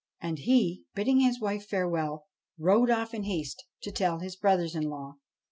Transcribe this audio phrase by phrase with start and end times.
[0.19, 2.25] And he, bidding his wife farewell,
[2.57, 5.17] rode off in haste to tell his brothers in law.